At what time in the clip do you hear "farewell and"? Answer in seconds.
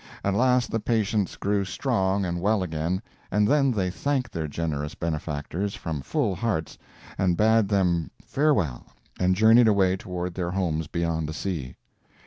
8.25-9.35